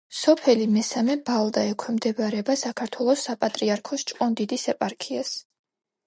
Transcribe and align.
სოფელი 0.17 0.63
მესამე 0.75 1.15
ბალდა 1.25 1.65
ექვემდებარება 1.73 2.55
საქართველოს 2.61 3.25
საპატრიარქოს 3.29 4.05
ჭყონდიდის 4.13 4.65
ეპარქიას. 4.75 5.35